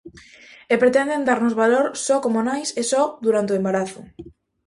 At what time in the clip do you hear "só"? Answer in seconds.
2.05-2.15, 2.91-3.03